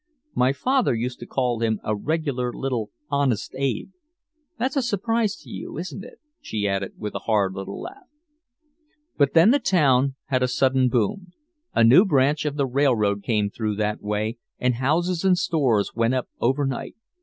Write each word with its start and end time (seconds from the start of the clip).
My 0.33 0.51
father 0.51 0.95
used 0.95 1.19
to 1.19 1.27
call 1.27 1.59
him 1.59 1.79
a 1.83 1.95
regular 1.95 2.51
little 2.51 2.89
Honest 3.11 3.53
Abe. 3.55 3.91
That's 4.57 4.75
a 4.75 4.81
surprise 4.81 5.35
to 5.43 5.49
you, 5.51 5.77
isn't 5.77 6.03
it," 6.03 6.19
she 6.41 6.67
added 6.67 6.93
with 6.97 7.13
a 7.13 7.19
hard 7.29 7.53
little 7.53 7.79
laugh. 7.79 8.07
"But 9.19 9.35
then 9.35 9.51
the 9.51 9.59
town 9.59 10.15
had 10.25 10.41
a 10.41 10.47
sudden 10.47 10.89
boom. 10.89 11.33
A 11.75 11.83
new 11.83 12.03
branch 12.03 12.45
of 12.45 12.55
the 12.55 12.65
railroad 12.65 13.21
came 13.21 13.51
through 13.51 13.75
that 13.75 14.01
way 14.01 14.39
and 14.57 14.73
houses 14.73 15.23
and 15.23 15.37
stores 15.37 15.93
went 15.93 16.15
up 16.15 16.27
over 16.39 16.65
night. 16.65 16.95